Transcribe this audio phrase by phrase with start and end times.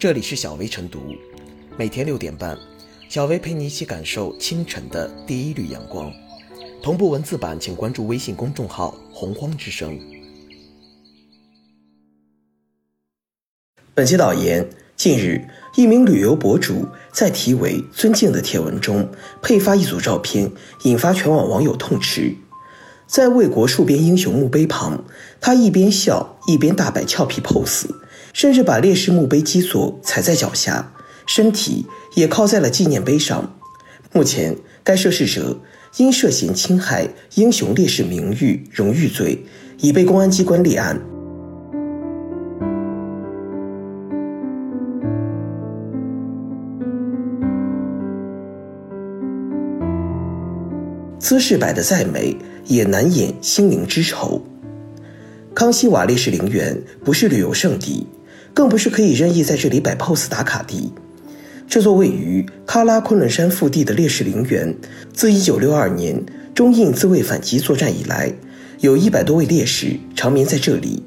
[0.00, 0.98] 这里是小薇晨读，
[1.76, 2.56] 每天六点半，
[3.10, 6.10] 小薇陪你一起感受清晨的第一缕阳光。
[6.82, 10.00] 同步文字版，请关注微信公众号“洪荒之声”。
[13.92, 14.66] 本期导言：
[14.96, 15.46] 近日，
[15.76, 19.06] 一名旅游博主在题为“尊敬”的帖文中
[19.42, 20.50] 配发一组照片，
[20.84, 22.34] 引发全网网友痛斥。
[23.06, 25.04] 在魏国戍边英雄墓碑旁，
[25.42, 27.86] 他一边笑一边大摆俏皮 pose，
[28.32, 30.92] 甚至把烈士墓碑基座踩在脚下，
[31.26, 33.56] 身体也靠在了纪念碑上。
[34.12, 35.60] 目前，该涉事者
[35.96, 39.44] 因涉嫌侵害英雄烈士名誉、荣誉罪，
[39.78, 41.00] 已被公安机关立案。
[51.18, 54.42] 姿势摆得再美，也难掩心灵之愁。
[55.54, 58.04] 康熙瓦烈士陵园不是旅游胜地，
[58.54, 60.92] 更不是可以任意在这里摆 pose 打卡地。
[61.68, 64.76] 这座位于喀拉昆仑山腹地的烈士陵园，
[65.12, 68.32] 自1962年中印自卫反击作战以来，
[68.80, 71.02] 有一百多位烈士长眠在这里，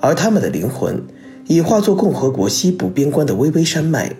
[0.00, 1.02] 而他们的灵魂
[1.46, 4.14] 已化作共和国西部边关的巍巍山脉。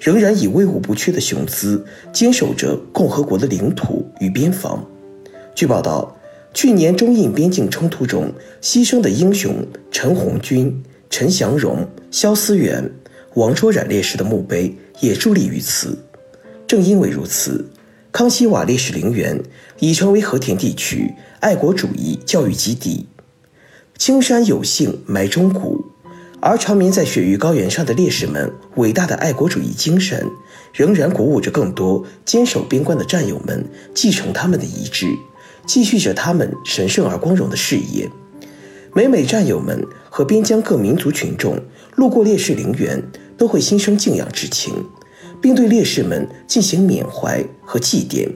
[0.00, 4.84] 仍然以威武不屈的雄姿坚守着共和国的领土与边防。
[5.54, 6.16] 据报道，
[6.52, 10.82] 去年中印边境冲突中牺牲的英雄陈红军、
[11.12, 12.90] 陈祥荣、肖思远、
[13.34, 15.98] 王卓然烈士的墓碑也伫立于此。
[16.66, 17.66] 正因为如此，
[18.10, 19.38] 康熙瓦烈士陵园
[19.78, 23.06] 已成为和田地区爱国主义教育基地。
[23.98, 25.84] 青山有幸埋忠骨。
[26.40, 30.26] 而长眠在雪域高原上的烈士们伟大的爱国主义精神，
[30.72, 35.06] 仍然鼓舞着更多坚守边关的战友们继承他们的遗志，
[35.66, 38.10] 继续着他们神圣而光荣的事业。
[38.94, 41.58] 每每战友们和边疆各民族群众
[41.96, 43.02] 路过烈士陵园，
[43.38, 44.84] 都会心生敬仰之情，
[45.40, 48.28] 并对烈士们进行缅怀和祭奠。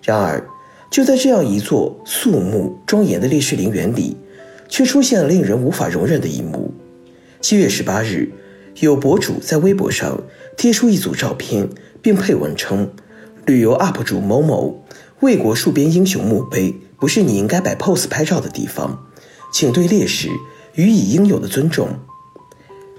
[0.00, 0.46] 然而，
[0.88, 4.16] 就在这样一座肃穆庄严的烈士陵园里，
[4.68, 6.72] 却出现了令人无法容忍的一幕。
[7.40, 8.30] 七月十八日，
[8.78, 10.22] 有博主在微博上
[10.56, 11.68] 贴出一组照片，
[12.00, 12.88] 并配文称
[13.46, 14.84] ：“旅游 UP 主某某，
[15.18, 19.04] 魏国戍边英雄墓碑不是你应该摆 pose 拍照的地方，
[19.52, 20.28] 请对烈士
[20.74, 21.88] 予以应有的尊重。”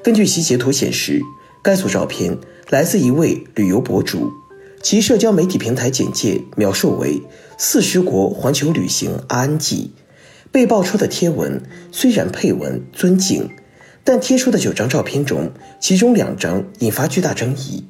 [0.04, 1.22] 根据其截图显示，
[1.62, 2.38] 该组照片
[2.70, 4.32] 来自一位旅游博主，
[4.82, 7.22] 其社交媒体平台简介描述为
[7.58, 9.92] “四十国环球旅行阿安记”。
[10.52, 11.62] 被爆出的贴文
[11.92, 13.50] 虽然配文尊敬。
[14.02, 17.86] 但贴出的九张照片中，其中两张引发巨大争议。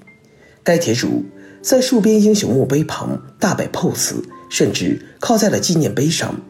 [0.64, 1.24] 该帖主
[1.62, 4.16] 在戍边英雄墓碑旁大摆 pose，
[4.50, 6.41] 甚至靠在了纪念碑上。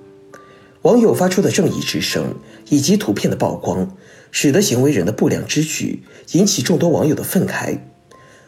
[0.83, 2.35] 网友发出的正义之声
[2.69, 3.97] 以及图片的曝光，
[4.31, 7.79] 使得行为人的不良之举引起众多网友的愤慨。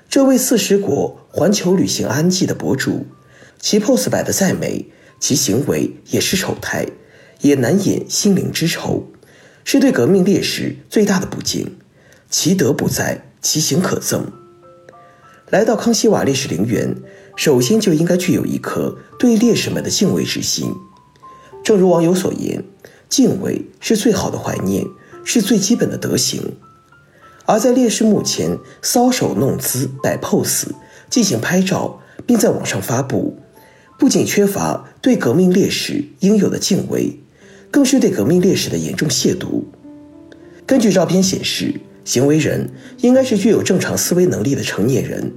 [0.10, 3.06] 这位四十国环球旅行安记的博主，
[3.60, 4.86] 其 pose 摆得再美，
[5.20, 6.88] 其行为也是丑态，
[7.42, 9.08] 也难掩心灵之愁。
[9.64, 11.76] 是对革命烈士最大的不敬，
[12.30, 14.24] 其德不在，其行可憎。
[15.50, 16.96] 来到康熙瓦烈士陵园，
[17.36, 20.74] 首先就应该具有一颗对烈士们的敬畏之心。
[21.64, 22.64] 正如网友所言，
[23.10, 24.86] 敬畏是最好的怀念，
[25.24, 26.54] 是最基本的德行。
[27.46, 30.68] 而在烈士墓前搔首弄姿、摆 pose、
[31.10, 33.38] 进行拍照，并在网上发布，
[33.98, 37.18] 不仅缺乏对革命烈士应有的敬畏。
[37.74, 39.64] 更是对革命烈士的严重亵渎。
[40.66, 41.74] 根据照片显示，
[42.04, 45.32] 行为人应该是具有正常思维能力的成年人，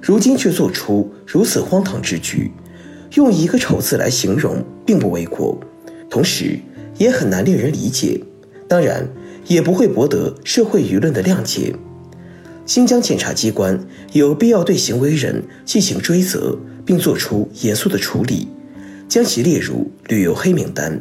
[0.00, 2.52] 如今却做出如此荒唐之举，
[3.14, 5.58] 用一个丑字来形容并不为过，
[6.10, 6.58] 同时
[6.98, 8.20] 也很难令人理解，
[8.68, 9.08] 当然
[9.46, 11.74] 也不会博得社会舆论的谅解。
[12.66, 13.78] 新疆检察机关
[14.12, 18.48] 有必要对行为人进行追责，并作出严肃的处理，
[19.08, 21.00] 将其列入旅游黑名单。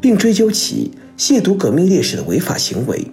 [0.00, 3.06] 并追究其亵渎革命烈士的违法行为，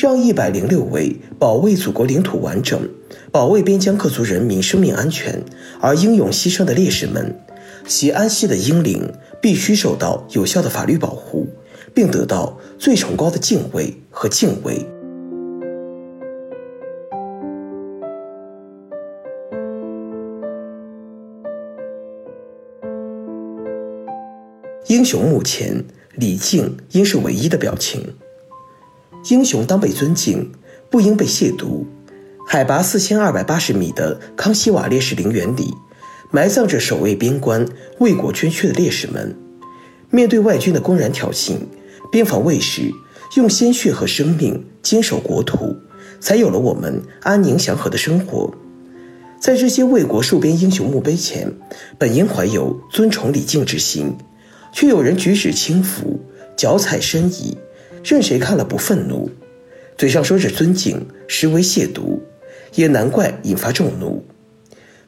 [0.00, 2.88] 让一百零六位保卫祖国领土完整、
[3.30, 5.44] 保卫边疆各族人民生命安全
[5.78, 7.38] 而英勇牺牲的烈士们，
[7.86, 9.12] 其安息的英灵
[9.42, 11.46] 必须受到有效的法律保护，
[11.92, 14.86] 并得到最崇高的敬畏和敬畏。
[24.86, 25.84] 英雄墓前，
[26.16, 28.14] 礼敬应是唯一的表情。
[29.28, 30.50] 英雄当被尊敬，
[30.88, 31.84] 不应被亵渎。
[32.46, 35.72] 海拔四千二百八十米的康熙瓦烈士陵园里，
[36.30, 37.66] 埋葬着守卫边关、
[37.98, 39.36] 为国捐躯的烈士们。
[40.10, 41.58] 面对外军的公然挑衅，
[42.10, 42.90] 边防卫士
[43.36, 45.76] 用鲜血和生命坚守国土，
[46.18, 48.52] 才有了我们安宁祥和的生活。
[49.38, 51.52] 在这些为国戍边英雄墓碑前，
[51.98, 54.16] 本应怀有尊崇礼敬之心，
[54.72, 56.18] 却有人举止轻浮，
[56.56, 57.56] 脚踩深矣，
[58.02, 59.30] 任谁看了不愤怒？
[59.98, 62.18] 嘴上说着尊敬，实为亵渎，
[62.74, 64.24] 也难怪引发众怒。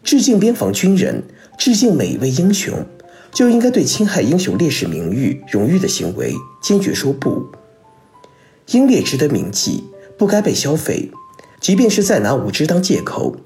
[0.05, 1.23] 致敬边防军人，
[1.59, 2.85] 致敬每一位英雄，
[3.33, 7.47] 就应该对侵害英雄烈士名誉、荣誉的行为坚决说不。
[8.73, 9.85] 英烈值得铭记，
[10.19, 11.11] 不该被消费，
[11.61, 13.37] 即便是再拿无知当借口。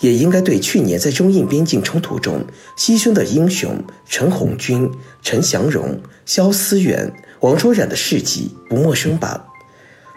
[0.00, 2.44] 也应该对去年在中印边境冲突中
[2.76, 4.90] 牺牲的英雄陈红军、
[5.22, 7.12] 陈祥荣、肖思远、
[7.44, 9.48] 王卓然的事迹不陌生吧？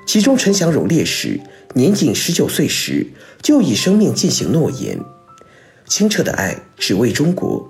[0.05, 1.41] 其中陈祥荣烈士
[1.73, 3.07] 年仅十九岁时
[3.41, 4.97] 就以生命践行诺言，
[5.85, 7.69] 清澈的爱只为中国。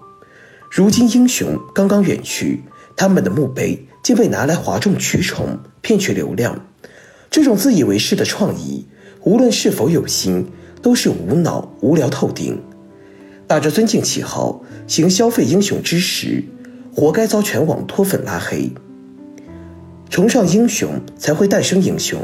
[0.69, 2.65] 如今英雄刚刚远去，
[2.95, 6.67] 他们的墓碑竟被拿来哗众取宠、骗取流量，
[7.31, 8.85] 这种自以为是的创意，
[9.23, 10.45] 无论是否有心。
[10.83, 12.61] 都是无脑、无聊透顶，
[13.47, 16.43] 打着尊敬旗号行消费英雄之实，
[16.93, 18.71] 活该遭全网脱粉拉黑。
[20.09, 22.19] 崇尚英雄才会诞生英雄，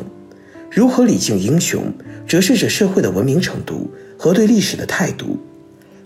[0.72, 1.94] 如何礼敬英雄，
[2.26, 5.38] 折射着社会的文明程度和对历史的态度。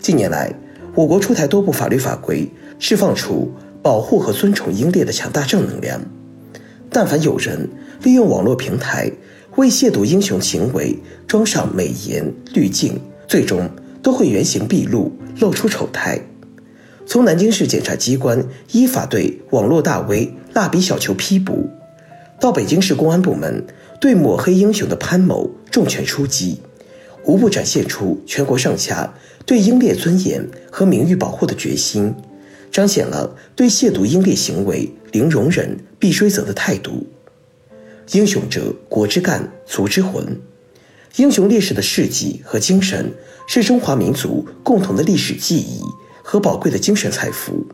[0.00, 0.52] 近年来，
[0.94, 6.00] 我国出台多部法律法规，释放出保护和尊崇英烈的强大正能量。
[6.90, 7.68] 但凡有人
[8.02, 9.10] 利用网络平台，
[9.56, 13.70] 为亵渎英雄行为装上美颜滤镜，最终
[14.02, 16.20] 都会原形毕露，露出丑态。
[17.08, 21.70] 从南京市检察机关依法对网络大 V 蜡笔小球批捕，
[22.38, 23.64] 到北京市公安部门
[23.98, 26.60] 对抹黑英雄的潘某重拳出击，
[27.24, 29.14] 无不展现出全国上下
[29.46, 32.14] 对英烈尊严和名誉保护的决心，
[32.70, 37.06] 彰显了对亵渎英烈行为零容忍、必追责的态度。
[38.12, 40.38] 英雄者，国之干，族之魂。
[41.16, 43.14] 英雄烈士的事迹和精神，
[43.46, 45.80] 是中华民族共同的历史记忆
[46.30, 47.66] 和宝贵的精神财富。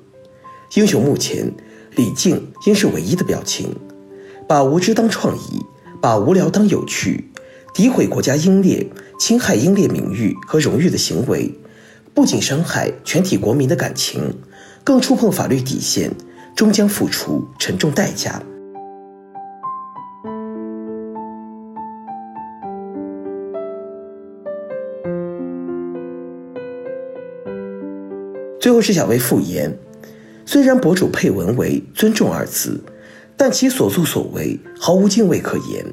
[0.74, 1.52] 英雄墓前，
[1.96, 3.74] 李靖应是唯一的表情。
[4.46, 5.60] 把无知当创意，
[6.00, 7.32] 把无聊当有趣，
[7.74, 11.52] 诋毁国家英烈、侵害英烈名誉和荣誉的行为，
[12.14, 14.32] 不仅伤害全体国民的感情，
[14.84, 16.12] 更触碰法律底线，
[16.54, 18.40] 终将付出沉重代价。
[28.64, 29.78] 最后是小薇复言，
[30.46, 32.82] 虽然博主配文为“尊重”二字，
[33.36, 35.84] 但其所作所为毫无敬畏可言。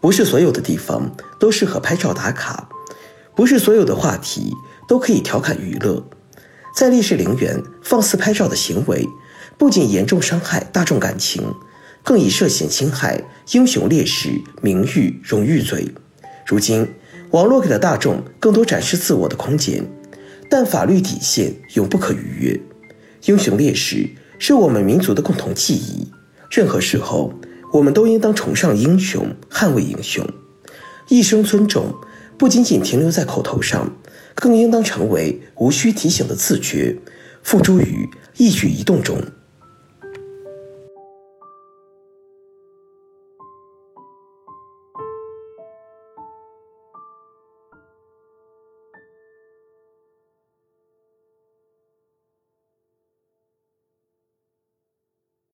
[0.00, 2.66] 不是所有的地方都适合拍照打卡，
[3.36, 4.54] 不是所有的话题
[4.88, 6.02] 都可以调侃娱乐。
[6.74, 9.06] 在烈士陵园放肆拍照的行为，
[9.58, 11.44] 不仅严重伤害大众感情，
[12.02, 15.92] 更以涉嫌侵害英雄烈士名誉荣誉罪。
[16.46, 16.88] 如今，
[17.32, 19.84] 网络给了大众更多展示自我的空间。
[20.54, 22.60] 但法律底线永不可逾越，
[23.24, 24.06] 英雄烈士
[24.38, 26.06] 是我们民族的共同记忆。
[26.50, 27.32] 任何时候，
[27.72, 30.22] 我们都应当崇尚英雄，捍卫英雄。
[31.08, 31.94] 一生尊重，
[32.36, 33.96] 不仅仅停留在口头上，
[34.34, 36.98] 更应当成为无需提醒的自觉，
[37.42, 38.06] 付诸于
[38.36, 39.16] 一举一动中。